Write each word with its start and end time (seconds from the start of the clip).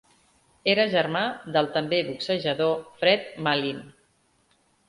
Era 0.71 0.85
germà 0.93 1.21
del 1.57 1.69
també 1.77 2.01
boxejador 2.09 2.75
Fred 3.03 3.29
Mallin. 3.49 3.87